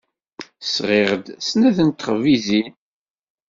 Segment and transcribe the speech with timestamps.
[0.63, 2.69] Sɣiɣ-d snat n texbizin.